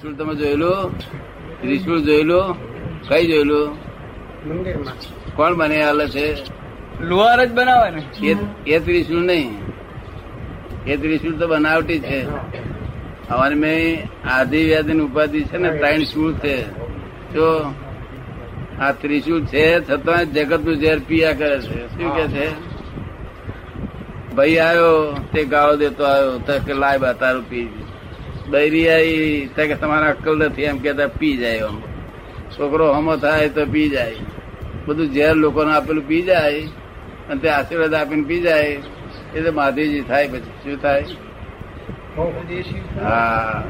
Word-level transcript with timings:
ત્રિશુળ 0.00 0.16
તમે 0.16 0.34
જોયેલું? 0.34 0.98
ત્રિશુળ 1.60 2.00
જોયેલું? 2.00 2.56
કઈ 3.08 3.26
જોયેલું? 3.26 3.76
કોણ 5.36 5.54
બને 5.54 5.84
હાલે 5.84 6.08
છે? 6.08 6.36
લુહાર 7.00 7.46
જ 7.46 7.52
બનાવે 7.52 7.90
ને. 7.90 8.02
એ 8.66 8.78
ત્રિશુળ 8.78 9.18
નહીં. 9.18 9.50
એ 10.86 10.96
ત્રિશુળ 10.96 11.32
તો 11.32 11.46
બનાવટી 11.46 11.98
છે. 11.98 12.26
અમારે 13.28 13.54
મેં 13.54 14.08
આધિ 14.28 14.64
વ્યાધિ 14.64 14.98
ઉપાધિ 14.98 15.44
છે 15.44 15.56
ને 15.56 15.70
ત્રણ 15.78 16.04
શૂળ 16.04 16.32
છે. 16.32 16.62
જો 17.32 17.74
આ 18.80 18.92
ત્રિશુળ 18.92 19.40
છે 19.40 19.80
છતાં 19.80 20.24
જગતનું 20.32 20.76
ઝેર 20.76 20.98
પીયા 20.98 21.32
કરે 21.32 21.60
છે. 21.60 21.88
શું 21.88 22.16
કે 22.16 22.26
છે? 22.26 22.48
ભાઈ 24.34 24.58
આવ્યો 24.58 25.16
તે 25.32 25.44
ગાળો 25.44 25.76
દેતો 25.76 26.04
આવ્યો 26.04 26.38
તો 26.38 26.58
કે 26.66 26.72
લાય 26.72 26.98
બા 26.98 27.12
તારું 27.12 27.50
પી. 27.50 27.68
તો 28.50 29.66
કે 29.66 29.74
તમારા 29.74 30.06
અક્કલ 30.06 30.38
નથી 30.38 30.62
એમ 30.62 30.78
કેતા 30.78 31.06
પી 31.06 31.36
જાય 31.36 31.60
આમ 31.60 31.80
છોકરો 32.50 32.92
હમો 32.92 33.16
થાય 33.16 33.48
તો 33.48 33.66
પી 33.66 33.88
જાય. 33.88 34.16
બધું 34.86 35.12
ઝેર 35.12 35.34
લોકોને 35.34 35.72
આપેલું 35.72 36.08
પી 36.08 36.22
જાય 36.22 36.60
અને 37.30 37.40
તે 37.40 37.48
આશીર્વાદ 37.48 37.94
આપીને 37.94 38.22
પી 38.22 38.40
જાય. 38.40 38.80
એ 39.34 39.40
તો 39.40 39.52
માધીજી 39.52 40.00
થાય 40.00 40.28
પછી. 40.28 40.40
શું 40.40 40.82
થાય? 40.82 41.04
હા. 43.02 43.64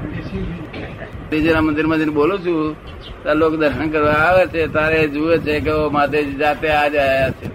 શ્રીજીના 1.29 1.61
મંદિરમાં 1.61 1.99
જઈને 1.99 2.13
બોલું 2.13 2.39
છું. 2.39 2.77
ત્યારે 3.23 3.39
લોકો 3.39 3.57
દર્શન 3.57 3.91
કરવા 3.91 4.11
આવે 4.11 4.47
છે, 4.47 4.67
તારે 4.67 5.09
જુએ 5.09 5.39
છે 5.39 5.61
કે 5.61 5.71
માધેજી 5.93 6.33
જાતે 6.33 6.69
આજે 6.69 6.99
આવ્યા 6.99 7.31
છે. 7.31 7.47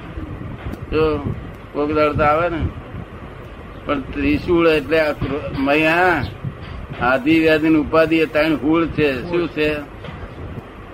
જો 0.92 1.18
કોક 1.74 1.92
દળતા 1.92 2.26
આવે 2.26 2.50
ને. 2.50 2.58
પણ 3.86 4.02
ત્રિશુળ 4.02 4.68
એટલે 4.68 5.00
આ 5.00 5.14
મૈયા 5.60 6.24
આદિ 7.10 7.34
વ્યાધિ 7.44 7.70
ઉપાધિ 7.84 8.18
એ 8.26 8.28
ત્રણ 8.34 8.54
હુળ 8.64 8.84
છે. 8.96 9.10
શું 9.30 9.46
છે? 9.56 9.70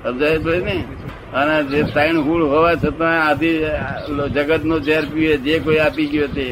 સમજાય 0.03 0.37
ભાઈ 0.45 0.63
ને? 0.67 0.75
અને 1.39 1.55
જે 1.69 1.79
ત્રણ 1.93 2.17
હુળ 2.27 2.43
હોવા 2.53 2.75
છતાં 2.83 3.17
આદિ 3.29 3.51
જગત 4.35 4.63
નો 4.69 4.75
ઝેર 4.87 5.03
પીવે 5.13 5.35
જે 5.45 5.53
કોઈ 5.65 5.79
આપી 5.85 6.09
ગયો 6.11 6.27
તે. 6.35 6.45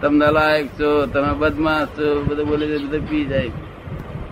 તમને 0.00 0.28
લાયક 0.36 0.66
છો 0.78 0.88
તમે 1.12 1.32
બદમાશ 1.40 1.90
છો 1.96 2.06
બધું 2.26 2.44
બોલે 2.48 2.64
છે 2.70 2.76
બધું 2.84 3.02
પી 3.08 3.24
જાય. 3.30 3.52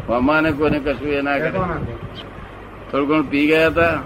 અમાને 0.09 0.51
કોને 0.59 0.79
કશું 0.85 1.13
એ 1.19 1.21
ના 1.23 1.39
કરે? 1.39 1.51
થોડું 2.91 3.07
ઘણું 3.09 3.27
પી 3.31 3.47
ગયા 3.47 3.71
હતા? 3.71 3.97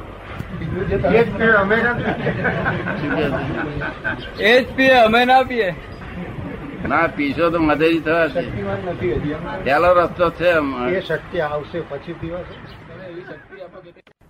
એ 4.41 4.52
જ 4.61 4.67
પીએ 4.77 4.97
અમે 5.06 5.20
ના 5.25 5.42
પીએ. 5.45 5.69
ના 6.86 7.06
પીશો 7.16 7.50
તો 7.50 7.58
મધેરી 7.58 8.00
હજી 8.00 9.36
પહેલો 9.64 9.88
રસ્તો 9.98 10.26
છે 10.30 10.50
શક્તિ 11.00 11.40
આવશે 11.40 11.78
પછી 11.80 12.12
પીવાશે 12.20 12.54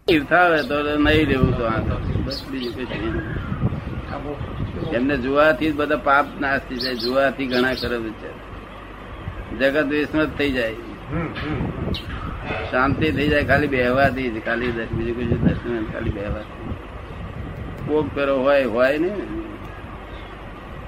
તીર્થ 0.06 0.34
તો 0.69 0.76
નહીં 0.98 1.24
રહેવું 1.28 1.52
તો 1.58 1.64
આ 1.66 1.80
તો. 1.88 1.96
બીજું 2.50 2.72
કઈ 2.76 3.12
એમને 4.96 5.16
જોવાથી 5.16 5.70
જ 5.72 5.74
બધા 5.76 5.96
પાપ 5.96 6.26
નાશ 6.41 6.62
થઈ 6.69 6.78
જાય. 6.84 6.96
જોવાથી 7.04 7.46
ઘણા 7.46 7.74
ખરાબ 7.74 8.02
વિચાર 8.02 8.34
જગત 9.60 9.86
વિસ્મત 9.92 10.30
થઈ 10.38 10.52
જાય. 10.52 10.76
શાંતિ 12.70 13.06
થઈ 13.12 13.28
જાય 13.28 13.44
ખાલી 13.44 13.72
બેહવાથી 13.74 14.30
જ 14.30 14.36
ખાલી 14.46 14.72
બીજું 14.96 15.14
કશું 15.19 15.41
દર્શન 15.44 15.84
ખાલી 15.92 16.10
બેહવાથી. 16.10 16.72
કોક 17.86 18.06
કરો 18.14 18.34
હોય 18.44 18.64
હોય 18.64 18.98
ને. 18.98 19.10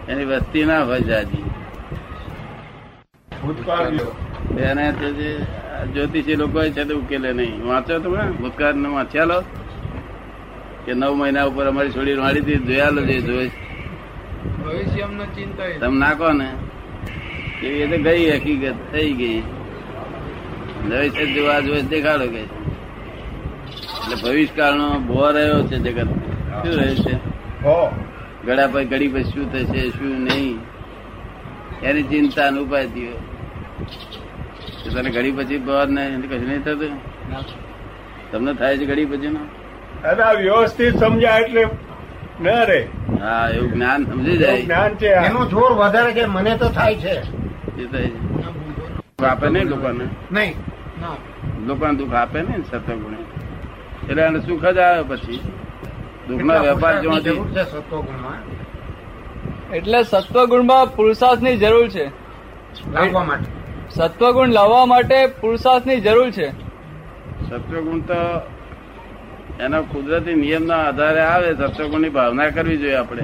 એની 0.09 0.25
વસ્તી 0.25 0.65
ના 0.65 0.83
હોય 0.85 1.01
જાજી. 1.01 1.50
એને 3.41 4.93
તે 4.93 5.13
જે 5.13 5.29
જ્યોતિષી 5.95 6.37
લોકો 6.37 6.63
છે 6.63 6.85
તે 6.85 6.95
ઉકેલે 6.95 7.33
નહીં. 7.33 7.67
વાંચો 7.67 7.99
તમે 7.99 8.31
ભૂતકાળ 8.31 8.75
ને 8.75 8.89
વાંચ્યા 8.89 9.25
લો 9.25 9.41
કે 10.85 10.95
નવ 10.95 11.15
મહિના 11.15 11.45
ઉપર 11.45 11.67
અમારી 11.67 11.91
છોડી 11.91 12.15
વાળી 12.15 12.41
હતી 12.41 12.55
જોયા 12.55 12.91
લો 12.91 13.03
જે 13.03 13.21
જોઈ 13.21 13.51
ભવિષ્ય 14.65 15.05
ચિંતા 15.35 15.65
તમે 15.81 15.99
નાખો 15.99 16.33
ને. 16.33 16.49
એવી 17.63 17.87
રીતે 17.87 17.99
ગઈ 17.99 18.31
હકીકત 18.31 18.75
થઈ 18.93 19.13
ગઈ. 19.13 19.41
ભવિષ્ય 20.91 21.27
જોવા 21.27 21.61
જોઈ 21.61 21.83
દેખાડો 21.83 22.27
કે. 22.27 22.41
એટલે 22.41 24.17
ભવિષ્યકાળ 24.23 24.75
નો 24.75 24.89
ભો 25.01 25.31
રહ્યો 25.31 25.63
છે 25.63 25.77
જગત. 25.77 26.07
શું 26.07 26.81
રહ્યો 26.81 26.95
છે. 26.95 27.15
ગળા 28.47 28.67
પર 28.67 28.85
ઘડી 28.85 29.09
પર 29.09 29.23
શું 29.23 29.53
થશે 29.53 29.91
શું 29.91 30.21
નહીં? 30.21 30.59
એની 31.83 32.03
ચિંતા 32.03 32.47
અનુપાય 32.47 32.87
થયો. 32.87 33.13
તો 33.13 33.30
તને 34.95 35.11
ઘડી 35.11 35.33
પછી 35.33 35.59
બહાર 35.59 35.89
ને 35.89 36.07
કશું 36.11 36.49
નહીં 36.49 36.63
થતું? 36.63 36.93
તમને 38.33 38.55
થાય 38.55 38.79
છે 38.79 38.87
ઘડી 38.87 39.05
પછી 39.05 39.29
નો? 39.29 39.41
દાદા 40.03 40.33
વ્યવસ્થિત 40.33 40.97
સમજાય 40.97 41.41
એટલે 41.41 41.65
ન 42.41 42.47
રે. 42.65 42.89
હા 43.21 43.49
એવું 43.55 43.73
જ્ઞાન 43.73 44.05
સમજી 44.05 44.37
જાય. 44.37 44.63
જ્ઞાન 44.63 44.95
છે. 44.95 45.07
એનું 45.07 45.49
જોર 45.49 45.73
વધારે 45.73 46.13
છે 46.13 46.25
મને 46.25 46.57
તો 46.57 46.69
થાય 46.69 46.95
છે. 46.95 47.15
એ 47.83 47.87
થાય 47.87 48.03
છે. 48.03 49.27
આપે 49.27 49.49
નહીં 49.49 49.65
લોકોને? 49.65 50.05
નહીં 50.33 50.55
લોકોને 51.67 51.95
દુઃખ 51.95 52.15
આપે 52.15 52.43
ને 52.43 52.55
સત્વગુણે? 52.71 53.17
એટલે 54.11 54.23
એને 54.23 54.41
સુખ 54.41 54.65
જ 54.65 54.79
આવે 54.79 55.03
પછી. 55.03 55.41
દુઃખના 56.29 56.57
વેપાર 56.57 57.03
જોવાથી 57.03 57.23
જરૂર 57.23 57.49
છે 57.51 57.71
સત્વગુણમાં. 57.71 58.39
એટલે 59.75 60.03
સત્વગુણમાં 60.03 60.97
પુરુષાર્થની 60.97 61.57
જરૂર 61.57 61.89
છે. 61.89 62.05
લાવવા 62.93 63.25
માટે. 63.25 63.60
સત્વગુણ 63.91 64.49
લાવવા 64.49 64.85
માટે 64.85 65.27
પુરુષાર્થની 65.27 66.01
જરૂર 66.01 66.31
છે. 66.31 66.51
સત્વગુણ 67.51 68.01
તો 68.01 68.41
એના 69.61 69.81
કુદરતી 69.81 70.35
નિયમના 70.35 70.77
આધારે 70.77 71.21
આવે 71.21 71.55
સત્વગુણની 71.55 72.09
ભાવના 72.09 72.51
કરવી 72.51 72.77
જોઈએ 72.77 72.95
આપણે. 72.95 73.23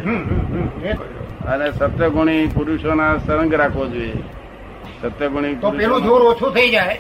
અને 1.47 1.73
સત્વગુણી 1.73 2.47
પુરુષોના 2.47 3.19
સંગ 3.19 3.55
રાખવો 3.55 3.87
જોઈએ. 3.87 4.13
સત્વગુણી 5.03 5.55
તો 5.55 5.71
પેલું 5.71 6.03
જોર 6.03 6.23
ઓછું 6.23 6.55
થઈ 6.55 6.71
જાય. 6.71 6.99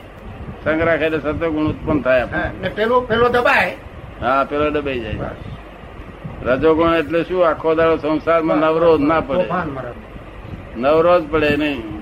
સંગ 0.65 0.83
રાખે 0.83 1.05
એટલે 1.05 1.19
સત્વગુણ 1.19 1.67
ઉત્પન્ન 1.67 2.01
થાય 2.01 2.21
આપણે. 2.21 2.51
ને 2.63 2.69
પેલો 2.69 3.01
પેલો 3.01 3.29
દબાય. 3.29 3.77
હા 4.21 4.45
પેલો 4.45 4.71
દબાઈ 4.71 5.01
જાય. 5.01 5.19
રજોગુણ 6.45 6.95
એટલે 6.95 7.25
શું? 7.25 7.49
આખો 7.49 7.75
દાડો 7.75 7.97
સંસારમાં 7.97 8.57
નવરોજ 8.57 9.01
ના 9.01 9.21
પડે. 9.21 9.45
નવરોજ 10.77 11.23
પડે 11.31 11.57
નહીં. 11.57 11.96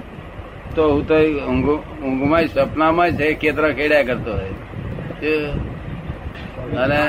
તો 0.76 0.84
હું 0.92 1.02
તો 1.08 1.16
ઊંઘમાં 2.06 2.46
સપનામાં 2.46 3.10
છે 3.10 3.34
કેતરા 3.34 3.70
ખેડ્યા 3.70 4.02
કરતો 4.02 4.32
હોય. 4.32 4.52
અને 6.76 7.00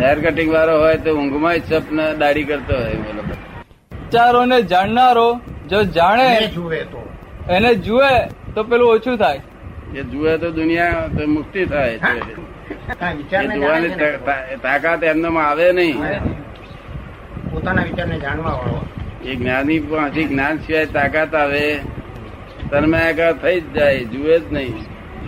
હેર 0.00 0.16
કટિંગ 0.20 0.52
વાળો 0.52 0.74
હોય 0.80 0.96
તો 0.96 1.16
ઊંઘમાં 1.16 1.56
સપના 1.70 2.12
દાઢી 2.12 2.44
કરતો 2.44 2.74
હોય 2.74 2.94
બોલો 3.06 3.22
વિચારોને 3.22 4.62
જાણનારો 4.62 5.40
જો 5.68 5.82
જાણે 5.82 6.46
જુએ 6.46 6.80
તો. 6.84 7.08
એને 7.50 7.74
જુએ 7.74 8.14
તો 8.54 8.64
પેલું 8.64 8.88
ઓછું 8.94 9.16
થાય. 9.16 9.40
એ 9.96 10.02
જુએ 10.02 10.38
તો 10.38 10.50
દુનિયા 10.50 11.08
તો 11.18 11.26
મુક્તિ 11.26 11.66
થાય. 11.66 11.98
છે. 11.98 12.20
જોવાની 13.54 13.88
તાકાત 14.62 15.04
એમનામાં 15.04 15.48
આવે 15.48 15.72
નહીં. 15.72 15.96
પોતાના 17.50 17.82
વિચારને 17.82 18.18
જાણવા 18.18 18.52
વાળો. 18.52 18.80
એ 19.24 19.34
જ્ઞાની 19.36 19.78
પાસેથી 19.78 20.24
જ્ઞાન 20.24 20.56
સિવાય 20.58 20.86
તાકાત 20.86 21.34
આવે. 21.34 21.64
તન્માયાકાર 22.70 23.32
થઈ 23.32 23.60
જ 23.60 23.72
જાય 23.72 24.04
જુએ 24.04 24.38
જ 24.38 24.52
નહીં. 24.52 24.74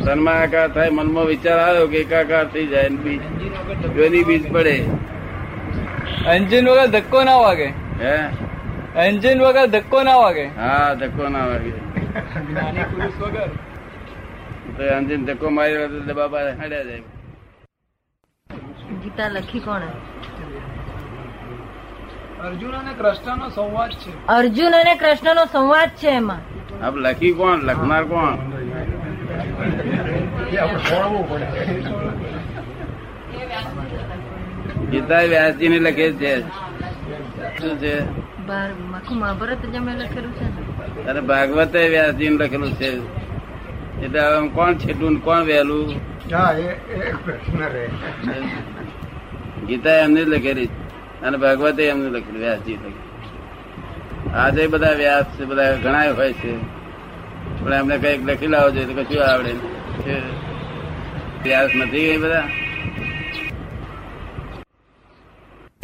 તન્માયાકાર 0.04 0.69
થાય 0.69 0.91
મનમાં 0.91 1.24
વિચાર 1.24 1.58
આવ્યો 1.58 1.86
કે 1.86 1.97
એકાકાર 1.97 2.47
થઈ 2.48 2.66
જાય 2.66 2.88
બીજ. 2.88 3.22
જોની 3.97 4.24
બીજ 4.24 4.52
પડે. 4.52 4.84
એન્જિન 6.26 6.69
વગર 6.69 6.86
ધક્કો 6.86 7.22
ના 7.22 7.36
વાગે. 7.36 7.66
હે? 8.02 8.19
એન્જિન 9.06 9.42
વગર 9.42 9.66
ધક્કો 9.66 10.02
ના 10.02 10.16
વાગે. 10.16 10.47
હા 10.47 10.94
ધક્કો 10.94 11.28
ના 11.28 11.47
વાગે. 11.47 11.70
તો 14.76 14.82
એન્જિન 14.82 15.24
ધક્કો 15.24 15.50
મારી 15.50 15.76
તો 16.08 16.14
બાબા 16.14 16.38
હડ્યા 16.38 16.82
જાય. 16.82 17.03
ગીતા 19.04 19.28
લખી 19.28 19.59
કોણે 19.59 19.86
અર્જુન 22.47 22.74
અને 22.77 22.92
કૃષ્ણનો 22.98 23.48
સંવાદ 23.48 23.91
છે. 23.91 24.27
અર્જુન 24.27 24.72
અને 24.77 24.94
કૃષ્ણનો 24.94 25.44
સંવાદ 25.44 25.89
છે 25.89 26.09
એમાં. 26.09 26.55
આપ 26.83 26.95
લખી 26.97 27.33
કોણ? 27.33 27.59
લખનાર 27.59 28.05
કોણ? 28.05 28.34
એ 30.53 30.57
આપણે 30.57 30.78
છોડવું 30.78 31.23
પડે 31.28 31.47
ગીતા 34.91 35.23
વ્યાસજી 35.23 35.69
ને 35.69 35.78
લખે 35.78 36.13
છે 36.13 36.41
શું 37.61 37.78
છે 37.78 37.95
અરે 41.09 41.21
ભાગવતે 41.21 41.89
વ્યાસજી 41.89 42.28
ને 42.28 42.37
લખેલું 42.37 42.73
છે. 42.73 42.91
એટલે 44.05 44.21
હવે 44.21 44.37
આમ 44.37 44.49
કોણ 44.49 44.75
છેટું 44.75 45.21
કોણ 45.21 45.41
વહેલું? 45.41 45.95
હા 46.34 46.53
એ 46.53 46.63
એ 46.63 47.13
પ્રશ્ન 47.25 47.59
રહે. 47.59 47.91
ગીતા 49.67 49.91
એમને 49.91 50.25
જ 50.25 50.28
લખેલી. 50.28 50.69
અને 51.23 51.37
ભાગવતે 51.37 51.83
એમને 51.89 52.09
લખેલું 52.11 52.41
વ્યાસજી 52.41 52.75
લખેલું. 52.75 53.05
આજે 54.36 54.66
બધા 54.66 54.91
વ્યાસ 54.91 55.24
છે, 55.24 55.44
બધા 55.44 55.77
ઘણા 55.83 56.12
હોય 56.12 56.33
છે. 56.33 56.56
પણ 57.65 57.74
એમને 57.74 57.98
કંઈક 57.98 58.27
લખી 58.27 58.47
લાવો 58.47 58.71
જોઈએ 58.71 58.86
તો 58.86 59.03
કશું 59.03 59.24
આવડે. 59.24 59.53
છે. 59.53 60.18
નથી 61.74 61.97
એ 61.97 62.16
બધા. 62.16 62.42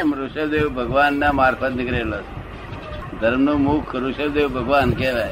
ઋષભદેવ 0.03 0.69
ભગવાન 0.69 0.87
ભગવાનના 0.87 1.33
મારફત 1.33 1.73
નીકળેલો 1.73 2.17
છે. 2.21 2.43
ધર્મનો 3.21 3.57
મુખ 3.57 3.97
ઋષભદેવ 3.97 4.49
ભગવાન 4.49 4.91
કહેવાય. 4.91 5.31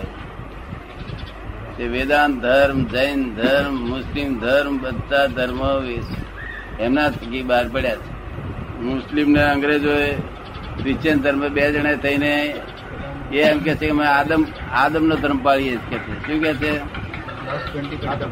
તે 1.76 1.84
વેદાંત, 1.84 2.42
ધર્મ, 2.42 2.84
જૈન, 2.84 3.34
ધર્મ, 3.34 3.74
મુસ્લિમ, 3.74 4.38
ધર્મ, 4.38 4.78
બધા 4.78 5.26
ધર્મો 5.26 5.82
એમના 6.80 7.10
થકી 7.10 7.42
બહાર 7.42 7.68
પડ્યા 7.68 7.96
છે. 7.96 8.20
મુસ્લિમ 8.80 9.30
ને 9.30 9.42
અંગ્રેજોએ 9.42 10.14
ક્રિશ્ચિયન 10.78 11.20
ધર્મ 11.20 11.48
બે 11.48 11.72
જણા 11.72 11.94
થઈને 11.94 12.54
એ 13.32 13.40
એમ 13.40 13.58
કે 13.58 13.74
છે 13.74 13.86
કે 13.86 13.90
અમે 13.90 14.06
આદમ 14.06 14.46
આદમ 14.72 15.04
નો 15.06 15.16
ધર્મ 15.16 15.38
પાળીએ 15.38 15.76
કે 15.90 15.98
છે. 15.98 16.14
શું 16.26 16.42
કે 16.42 16.54
છે? 16.54 16.72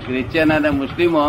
ક્રિશ્ચિયન 0.07 0.53
અને 0.53 0.71
મુસ્લિમો 0.71 1.25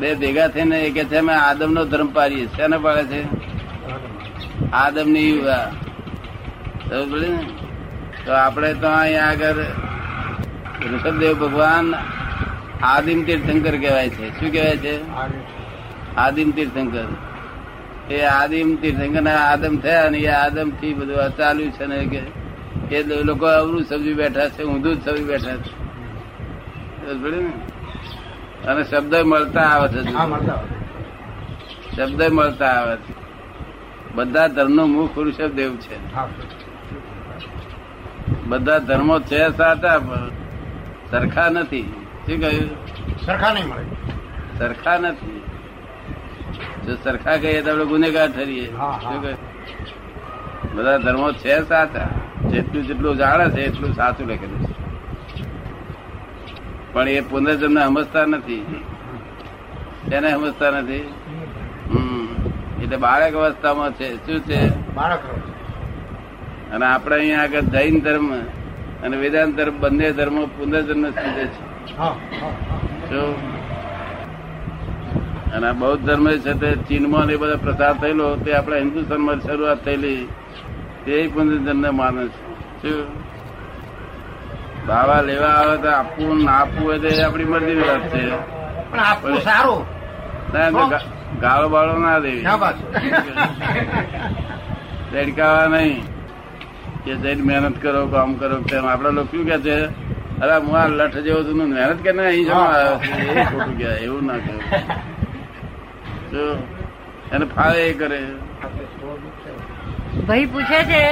બે 0.00 0.14
ભેગા 0.14 0.48
થઈને 0.48 0.80
એ 0.80 0.90
કે 0.90 1.04
છે 1.04 1.16
અમે 1.16 1.34
આદમ 1.34 1.72
નો 1.72 1.84
ધર્મ 1.84 2.06
પાળીએ 2.06 2.46
શેને 2.46 2.78
પાડે 2.78 3.04
છે? 3.04 3.22
આદમ 4.72 5.10
ને? 5.10 5.26
તો 8.26 8.32
આપણે 8.32 8.74
તો 8.74 8.88
અહીંયા 8.88 9.26
આગળ 9.26 9.54
ઋષભદેવ 10.92 11.34
ભગવાન 11.38 11.94
આદિમ 12.82 13.24
તીર્થંકર 13.24 13.76
કહેવાય 13.76 14.08
છે. 14.08 14.40
શું 14.40 14.52
કહેવાય 14.52 14.76
છે? 14.76 14.94
આદિમ 16.16 16.50
તીર્થંકર. 16.50 17.04
એ 18.10 18.22
આદિમ 18.22 18.76
તીર્થંકર 18.76 19.30
આદમ 19.30 19.76
થયા 19.76 20.06
અને 20.06 20.18
એ 20.18 20.26
આદમથી 20.26 20.94
બધું 20.94 21.36
ચાલ્યું 21.36 21.70
છે 21.70 21.86
ને 21.86 22.22
કે 22.88 22.96
એ 22.96 23.22
લોકો 23.22 23.46
અવરું 23.46 23.82
સમજી 23.82 24.14
બેઠા 24.14 24.48
છે 24.48 24.62
ઊંધું 24.62 24.96
જ 24.96 25.04
સમજી 25.04 25.24
બેઠા 25.24 25.56
છે. 25.56 25.80
અને 28.66 28.84
શબ્દ 28.84 29.14
મળતા 29.14 29.60
આવે 29.60 29.88
છે. 29.88 30.02
શબ્દ 31.96 32.22
મળતા 32.22 32.66
આવે 32.66 32.96
છે. 32.96 33.14
બધા 34.14 34.46
ધર્મનો 34.46 34.86
મુખ 34.86 35.18
ઋષભદેવ 35.18 35.76
છે. 35.76 36.14
બધા 38.44 38.78
ધર્મો 38.78 39.20
છે 39.20 39.56
સાચા 39.56 39.98
પણ 39.98 40.30
સરખા 41.10 41.48
નથી. 41.48 41.82
શું 42.26 42.40
કહ્યું? 42.40 42.70
સરખા 43.26 43.54
નહીં 43.54 43.66
મળે. 43.66 43.84
સરખા 44.58 44.98
નથી. 44.98 45.42
જો 46.86 46.94
સરખા 46.94 47.36
કહીએ 47.36 47.62
તો 47.62 47.72
આપણે 47.72 47.84
ગુનેગાર 47.84 48.32
ઠરીએ? 48.32 48.72
બધા 50.74 50.96
ધર્મો 50.96 51.32
છે 51.32 51.68
સાચા. 51.68 52.08
જેટલું 52.50 52.86
જેટલું 52.86 53.16
જાણે 53.16 53.50
છે 53.50 53.60
એટલું 53.60 53.94
સાચું 53.94 54.26
લખેલું 54.26 54.66
છે. 54.66 54.74
પણ 56.92 57.08
એ 57.08 57.20
પુનર્જન્મ 57.20 57.86
સમજતા 57.86 58.24
નથી. 58.24 58.84
તેને 60.10 60.30
સમજતા 60.30 60.70
નથી. 60.70 61.14
હમ. 61.90 62.28
એટલે 62.82 62.96
બાળક 62.96 63.34
અવસ્થામાં 63.34 63.92
છે. 63.92 64.16
શું 64.16 64.40
છે? 64.40 64.92
બાળક 64.94 65.20
અને 66.72 66.86
આપણે 66.86 67.16
અહીંયા 67.16 67.42
આગળ 67.42 67.60
જૈન 67.60 68.00
ધર્મ 68.00 68.40
અને 69.02 69.16
વેદાંત 69.16 69.56
ધર્મ 69.56 69.80
બંને 69.80 70.12
ધર્મો 70.12 70.46
પુનર્જન્મ 70.46 71.10
સમજે 71.10 71.46
છે. 71.46 71.70
અને 75.54 75.66
આ 75.68 75.72
બૌદ્ધ 75.72 76.04
ધર્મ 76.06 76.26
છે 76.44 76.52
તે 76.52 76.68
ચીનમાં 76.88 77.26
ને 77.26 77.32
એ 77.32 77.36
બધા 77.36 77.56
પ્રસાર 77.56 77.94
થયેલો 77.94 78.36
તે 78.36 78.50
આપણા 78.54 78.76
હિન્દુસ્તાનમાં 78.76 79.40
શરૂઆત 79.40 79.84
થયેલી. 79.84 80.28
તે 81.04 81.28
પણ 81.34 81.90
માને 81.90 82.22
છે. 82.82 82.92
બાવા 84.86 85.20
લેવા 85.20 85.54
આવે 85.60 85.76
તો 85.76 85.88
આપવું 85.88 86.44
ના 86.44 86.52
આપવું 86.52 86.84
હોય 86.86 86.98
તો 86.98 87.08
એ 87.08 87.22
આપણી 87.22 87.44
મરજીની 87.44 87.88
વાત 87.88 88.04
છે. 88.12 88.22
પણ 88.90 89.00
આપવું 89.00 89.40
સારું. 89.40 89.82
ના 90.52 90.70
તો 90.70 90.84
ગાળો 91.40 91.68
બાળો 91.68 91.98
ના 91.98 92.18
દેવી. 92.18 92.44
દેડકાવા 95.12 95.66
નહીં. 95.66 96.02
કે 97.04 97.12
જઈને 97.14 97.42
મહેનત 97.42 97.76
કરો 97.82 98.06
કામ 98.06 98.34
કરો 98.34 98.56
તેમ. 98.70 98.84
આપડા 98.86 99.10
લોકો 99.10 99.36
શું 99.36 99.46
કે 99.46 99.58
છે? 99.58 99.76
અરે 100.42 100.56
હું 100.64 100.74
આ 100.80 100.88
લઠ 100.88 101.16
જેવો 101.24 101.40
છું 101.44 101.56
મહેનત 101.68 102.02
કે 102.04 102.10
અહીં 102.10 102.44
જમા 102.46 102.68
આવ્યો 102.74 102.96
છું. 102.98 103.18
એ 103.38 103.44
ખોટું 103.44 103.78
કહેવાય. 103.78 103.98
એવું 104.06 104.22
ના 104.26 104.38
કહેવાય. 104.44 105.09
જો 106.32 106.44
એને 107.34 107.46
ફાવે 107.54 107.80
એ 107.82 107.92
કરે. 107.94 108.20
ભાઈ 110.26 110.46
પૂછે 110.46 110.80
છે 110.90 111.02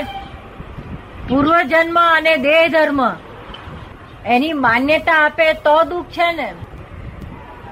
પૂર્વ 1.28 1.52
જન્મ 1.72 1.98
અને 2.06 2.32
દેહ 2.46 2.62
ધર્મ 2.74 3.00
એની 4.34 4.56
માન્યતા 4.66 5.20
આપે 5.24 5.46
તો 5.66 5.76
દુઃખ 5.90 6.10
છે 6.16 6.28
ને? 6.32 6.48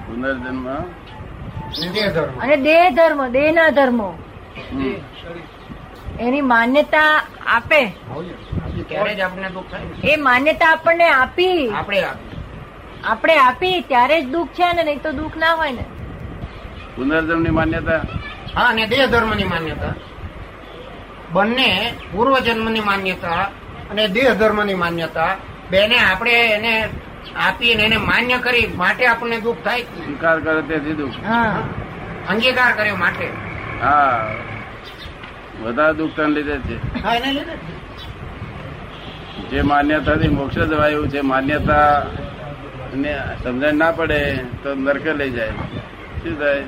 પુનર્જન્મ? 0.06 0.66
અને 2.43 2.56
દેહ 2.66 2.84
ધર્મ. 2.90 3.22
દેહ 3.32 3.49
ના 3.52 3.70
ધર્મો 3.70 4.08
એની 6.19 6.44
માન્યતા 6.52 7.10
આપે. 7.56 7.82
ત્યારે 8.88 9.14
જ 9.14 9.20
આપણને 9.20 9.49
દુઃખ 9.50 9.70
થાય? 9.70 10.12
એ 10.12 10.16
માન્યતા 10.28 10.70
આપણને 10.72 11.08
આપી. 11.10 11.58
આપણે 11.72 12.00
આપણે 13.04 13.34
આપી 13.38 13.76
ત્યારે 13.90 14.16
જ 14.22 14.26
દુઃખ 14.31 14.52
છે 14.58 14.72
ને 14.72 14.82
નહીં 14.84 15.02
તો 15.02 15.12
દુઃખ 15.12 15.37
ના 15.37 15.54
હોય 15.54 15.72
ને. 15.72 15.84
પુનર્જન્મની 16.96 17.50
માન્યતા? 17.50 18.00
હા 18.54 18.69
અને 18.69 18.87
દેહ 18.87 19.06
ધર્મની 19.06 19.44
માન્યતા. 19.44 19.94
બંને 21.32 21.93
પૂર્વજન્મની 22.12 22.81
માન્યતા 22.81 23.43
અને 23.90 24.08
દેહ 24.08 24.34
ધર્મની 24.34 24.75
માન્યતા. 24.75 25.37
બેને 25.70 25.98
આપણે 25.98 26.31
એને 26.31 26.88
આપીને 27.37 27.82
એને 27.82 27.96
માન્ય 27.96 28.38
કરી 28.38 28.66
માટે 28.66 29.06
આપણને 29.06 29.40
દુઃખ 29.40 29.56
થાય 29.64 29.82
સ્વીકાર 29.82 30.40
કરે 30.40 30.62
તેથી 30.62 30.93
દુઃખ. 30.93 31.14
અંગીકાર 32.28 32.72
કર્યો 32.72 32.96
માટે. 32.96 33.26
હા. 33.82 34.34
વધારે 35.62 35.94
દુઃખ 35.94 36.16
તને 36.16 36.26
લીધે 36.26 36.58
છે. 36.58 37.02
હા 37.02 37.14
એને 37.14 37.32
લીધે 37.32 37.54
જ. 37.54 37.58
જે 39.50 39.62
માન્યતાથી 39.62 40.28
મોક્ષ 40.28 40.58
જવાય 40.58 40.94
છે 40.94 41.20
માન્યતા 41.20 42.06
ને 42.94 43.19
સમજણ 43.44 43.75
ના 43.75 43.90
પડે 43.90 44.37
તો 44.62 44.75
નરકે 44.75 45.12
લઈ 45.12 45.31
જાય. 45.31 45.52
શું 46.22 46.38
થાય? 46.38 46.64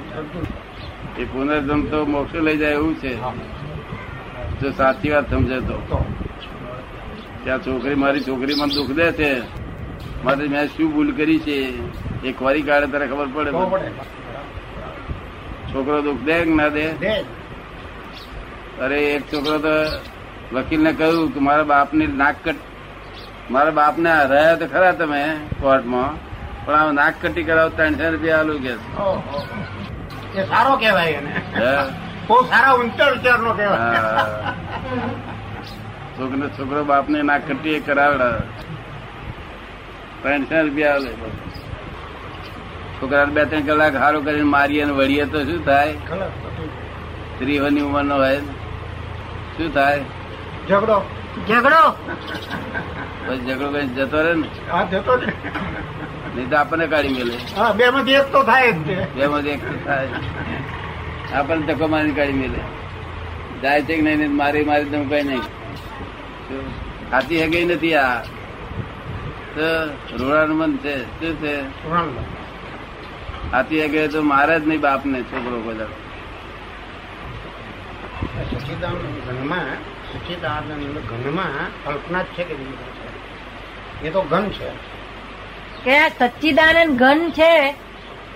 એ 1.19 1.25
પુનર્જન્મ 1.25 1.81
તો 1.91 1.99
મોક્ષ 2.05 2.35
લઈ 2.35 2.59
જાય 2.59 2.73
એવું 2.73 2.95
છે. 3.00 3.12
જો 4.61 4.71
સાચી 4.71 5.11
વાત 5.11 5.31
સમજે 5.31 5.59
તો. 5.61 5.77
ત્યાં 7.45 7.61
છોકરી 7.67 7.95
મારી 7.95 8.21
છોકરી 8.21 8.55
મને 8.61 8.75
દુઃખ 8.75 8.93
દે 9.00 9.12
છે. 9.12 9.31
માટે 10.25 10.45
મેં 10.49 10.67
શું 10.69 10.89
ભૂલ 10.95 11.11
કરી 11.12 11.39
છે? 11.39 11.59
એ 12.29 12.33
ખોરી 12.33 12.62
કાઢે 12.62 12.87
તારે 12.93 13.06
ખબર 13.06 13.27
પડે 13.35 13.50
છોકરો 15.73 15.99
દુઃખ 16.02 16.23
દે 16.28 16.37
કે 16.45 16.55
ના 16.55 16.69
દે? 16.69 16.87
અરે 18.81 18.99
એક 19.14 19.23
છોકરો 19.33 19.59
તો 19.59 19.75
વકીલને 20.52 20.93
કહ્યું 20.93 21.35
કે 21.35 21.40
મારા 21.40 21.62
બાપની 21.62 22.07
નાક 22.07 22.37
કટ 22.45 22.59
મારા 23.50 23.71
બાપને 23.71 24.11
રહ્યા 24.33 24.57
તો 24.61 24.67
ખરા 24.67 24.93
તમે 24.93 25.23
કોર્ટમાં. 25.61 26.27
પણ 26.69 26.77
આ 26.79 26.93
નાક 26.93 27.15
કટી 27.23 27.47
કરાવ 27.49 27.69
ત્રણસો 27.77 28.07
રૂપિયા 28.15 28.41
આલુ 28.41 28.55
કે 28.65 28.73
એ 30.41 30.43
સારો 30.51 30.73
કેવાય 30.83 31.21
એને. 31.21 31.33
બહુ 32.29 32.37
સારા 32.51 32.75
ઊંચા 32.81 33.11
વિચારનો 33.15 33.45
નો 33.49 33.55
કેવાય 33.61 34.01
છોકરો 36.17 36.47
છોકરો 36.57 36.81
બાપને 36.91 37.19
નાક 37.31 37.43
કટી 37.49 37.77
એ 37.79 37.81
કરાવડા. 37.87 38.37
ત્રણસો 40.23 40.57
રૂપિયા 40.67 40.95
આલે. 40.97 41.11
છોકરા 43.01 43.25
બે 43.39 43.43
ત્રણ 43.51 43.67
કલાક 43.69 43.95
સારું 44.03 44.23
કરીને 44.27 44.49
મારીએ 44.55 44.85
ને 44.91 44.93
વળીએ 45.01 45.25
તો 45.33 45.39
શું 45.49 45.61
થાય? 45.65 45.95
સ્ત્રીઓની 47.35 47.85
ઉંમર 47.87 48.01
ઉંમરનો 48.01 48.17
હોય 48.25 48.41
શું 49.57 49.69
થાય? 49.75 50.03
ઝઘડો. 50.69 50.97
ઝઘડો? 51.49 51.83
પછી 53.27 53.45
ઝઘડો 53.47 53.69
કઈ 53.75 53.89
જતો 53.97 54.19
રહે 54.25 54.33
ને. 54.41 54.49
હા 54.73 54.85
જતો 54.93 55.13
જ. 55.21 55.23
નહીં 56.35 56.49
તો 56.50 56.56
આપણને 56.61 56.87
કાઢી 56.92 57.14
મેલે 57.18 57.35
બે 57.78 57.85
માંથી 57.94 58.18
એક 58.20 58.28
તો 58.32 58.40
થાય 58.50 58.73
બે 59.16 59.25
માંથી 59.32 59.54
એક 59.56 59.62
થાય. 59.87 60.18
આપણને 61.38 61.64
ધક્કો 61.68 61.87
મારી 61.94 62.14
કાઢી 62.18 62.40
મેલે 62.42 62.61
જાય 63.62 63.80
છે 63.87 63.94
કે 63.99 64.02
નહીં 64.06 64.32
મારી 64.40 64.64
મારી 64.70 64.90
તમે 64.92 65.06
કઈ 65.12 65.25
નહીં? 65.28 65.44
ખાતી 67.11 67.40
હે 67.42 67.47
ગઈ 67.52 67.64
નથી 67.66 67.94
આ? 67.97 68.18
તો 69.54 69.66
રોડાનું 70.18 70.56
મન 70.61 70.73
છે. 70.82 70.94
શું 71.20 71.35
છે? 71.42 71.54
ખાતી 73.52 73.80
હે 73.94 74.08
તો 74.08 74.20
મારે 74.32 74.54
જ 74.61 74.64
નહીં 74.66 74.80
બાપને 74.80 75.18
છોકરો 75.30 75.58
બધા 75.66 75.90
સચ્ચિદાનંદ 78.50 79.04
ઘનમાં 79.26 79.68
સચ્ચિદાનંદ 80.11 80.97
ઘનમાં 81.11 81.56
કલ્પના 81.85 82.25
જ 82.25 82.37
છે 82.37 82.42
કે 82.44 82.54
એ 84.06 84.11
તો 84.11 84.20
ઘન 84.30 84.47
છે. 84.56 84.70
કે 85.88 85.99
આ 85.99 86.09
સચ્ચિદાનંદ 86.09 86.99
ઘન 86.99 87.30
છે 87.30 87.75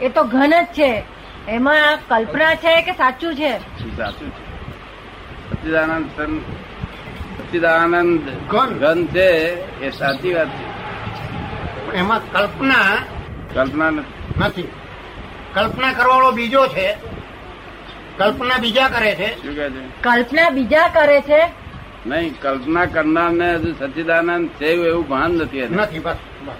એ 0.00 0.08
તો 0.08 0.24
ઘન 0.24 0.52
જ 0.62 0.64
છે. 0.64 1.02
એમાં 1.48 1.98
કલ્પના 2.08 2.54
છે 2.54 2.82
કે 2.82 2.92
સાચું 2.92 3.34
છે? 3.34 3.58
સાચું 3.96 4.30
છે. 4.30 4.44
સચ્ચિદાનંદ 5.50 6.06
સચ્ચિદાનંદ 7.38 8.20
ઘન. 8.80 9.06
છે 9.06 9.28
એ 9.80 9.90
સાચી 9.90 10.32
વાત 10.34 10.48
છે. 10.48 10.64
એમાં 11.96 12.32
કલ્પના 12.32 12.96
કલ્પના 13.54 13.90
નથી. 14.38 14.68
કલ્પના 15.54 15.92
કરવાળો 15.92 16.30
બીજો 16.30 16.66
છે. 16.66 16.96
કલ્પના 18.18 18.58
બીજા 18.58 18.88
કરે 18.88 19.14
છે. 19.14 19.42
શું 19.42 19.56
કહે 19.56 19.70
છે? 19.70 20.02
કલ્પના 20.02 20.50
બીજા 20.50 20.88
કરે 20.88 21.20
છે? 21.20 21.50
નહીં 22.06 22.40
કલ્પના 22.40 22.86
કરનારને 22.86 23.54
હજુ 23.54 23.72
સચ્ચિદાનંદ 23.72 24.48
છે 24.48 24.66
એવું 24.66 25.08
ભાન 25.08 25.30
નથી 25.30 25.60
નથી 25.60 25.98
બસ 25.98 26.16
બસ. 26.44 26.54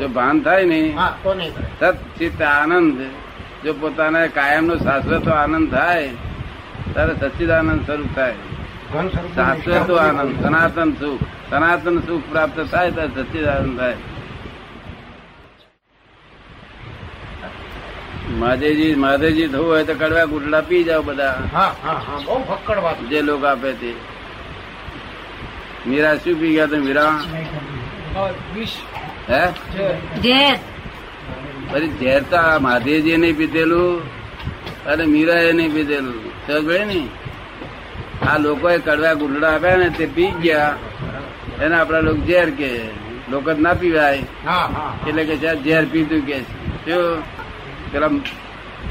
જો 0.00 0.08
ભાન 0.18 0.36
થાય 0.42 0.64
ને 0.72 0.80
સચિત 1.80 2.42
આનંદ. 2.42 2.98
જો 3.64 3.72
પોતાના 3.80 4.26
કાયમ 4.36 4.64
નો 4.66 4.76
શાશ્વત 4.76 5.26
આનંદ 5.38 5.66
થાય 5.74 6.08
ત્યારે 6.94 7.14
સચ્ચિદાનંદ 7.20 7.82
સ્વરૂપ 7.86 8.12
થાય. 8.14 8.36
શાશ્વત 9.34 9.90
આનંદ 9.98 10.32
સનાતન 10.44 10.90
સુખ. 11.00 11.24
સનાતન 11.50 11.96
સુખ 12.06 12.24
પ્રાપ્ત 12.30 12.58
થાય 12.70 12.88
ત્યારે 12.90 13.12
સચ્ચિદાનંદ 13.16 13.78
થાય. 13.80 13.96
મહાદેવજી 18.40 18.94
મહાદેવજી 18.94 19.48
થવું 19.48 19.68
હોય 19.68 19.84
તો 19.84 19.94
કડવા 19.94 20.24
ગુટલા 20.32 20.60
પી 20.68 20.82
જાઓ 20.84 21.02
બધા. 21.02 21.36
જે 23.10 23.22
લોકો 23.22 23.46
આપે 23.46 23.72
તે. 23.80 23.92
મીરા 25.86 26.16
શું 26.22 26.40
પી 26.40 26.52
ગયા 26.54 26.66
તો 26.66 26.76
મીરા? 26.76 27.10
હે? 29.30 29.42
ઝેર 30.22 30.56
પછી 31.72 31.92
ઝેર 32.00 32.22
તો 32.22 32.60
મહાદેવજી 32.60 33.16
નહીં 33.16 33.36
પીધેલું 33.36 34.02
અને 34.86 35.04
મીરાએ 35.04 35.52
નહીં 35.52 35.74
પીધેલું. 35.74 36.32
સમજ 36.46 36.70
ને? 36.86 37.08
આ 38.28 38.38
લોકોએ 38.38 38.78
કડવા 38.78 39.14
ગુંડડા 39.14 39.50
આપ્યા 39.50 39.76
ને 39.76 39.88
તે 39.88 40.06
પી 40.06 40.32
ગયા. 40.42 40.74
એને 41.62 41.74
આપડા 41.76 42.00
લોકો 42.00 42.20
ઝેર 42.26 42.50
કે 42.50 42.70
લોકો 43.30 43.52
જ 43.52 43.58
ના 43.60 43.74
પીવાય. 43.74 44.22
હા 44.46 44.66
હા. 44.66 45.08
એટલે 45.08 45.24
કે 45.24 45.36
ઝેર 45.36 45.84
પીધું 45.84 46.26
કે 46.26 46.38
શું? 46.84 47.22
પેલા 47.92 48.08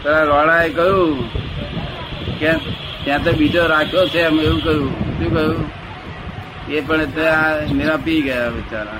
પેલા 0.03 0.23
રોણાએ 0.23 0.69
કહ્યું 0.69 1.29
કે 2.39 2.51
ત્યાં 3.03 3.23
તો 3.23 3.31
બીજો 3.31 3.67
રાખ્યો 3.67 4.07
છે 4.07 4.19
એમ 4.19 4.39
એવું 4.39 4.63
કહ્યું. 4.63 5.17
શું 5.17 5.33
કહ્યું? 5.33 5.71
એ 6.69 6.81
પણ 6.81 7.05
ત્યાં 7.05 7.75
મીરા 7.77 7.97
પી 7.97 8.21
ગયા 8.21 8.49
બિચારા. 8.49 8.99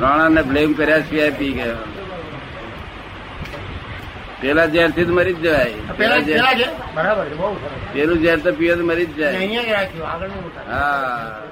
રોણાને 0.00 0.42
બ્લેમ 0.42 0.72
કર્યા 0.72 0.98
સિવાય 1.00 1.30
પી 1.30 1.52
ગયા. 1.52 1.74
પેલા 4.40 4.66
ઝેરથી 4.66 5.04
મરી 5.04 5.32
જ 5.32 5.40
જવાય. 5.40 5.72
પેલા 5.96 6.18
ઝેર 6.20 6.36
પેલા 7.92 8.14
ઝેર 8.14 8.38
તો 8.38 8.52
પીએ 8.52 8.74
તો 8.74 8.84
મરી 8.84 9.06
જ 9.06 9.16
જાય. 9.16 9.32
હા. 10.70 11.42